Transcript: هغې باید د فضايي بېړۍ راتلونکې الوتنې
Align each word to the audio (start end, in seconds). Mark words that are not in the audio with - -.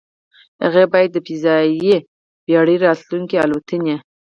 هغې 0.63 0.83
باید 0.93 1.09
د 1.13 1.17
فضايي 1.27 1.95
بېړۍ 2.45 2.77
راتلونکې 2.85 3.35
الوتنې 3.45 3.95